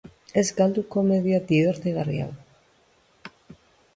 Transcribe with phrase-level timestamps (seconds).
[0.41, 2.31] Ez galdu komedia dibertigarri hau!